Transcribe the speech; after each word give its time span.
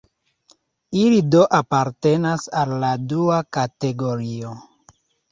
Ili 1.01 1.17
do 1.33 1.41
apartenas 1.57 2.45
al 2.61 2.73
la 2.83 2.89
dua 3.11 3.37
kategorio. 3.59 4.55